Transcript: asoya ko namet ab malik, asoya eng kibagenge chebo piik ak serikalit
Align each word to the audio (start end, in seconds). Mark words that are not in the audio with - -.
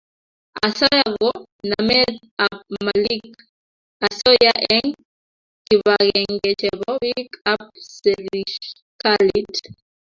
asoya 0.65 1.05
ko 1.19 1.29
namet 1.69 2.13
ab 2.45 2.57
malik, 2.85 3.23
asoya 4.07 4.53
eng 4.75 4.89
kibagenge 5.65 6.49
chebo 6.61 6.89
piik 7.01 7.29
ak 7.53 7.61
serikalit 7.99 9.51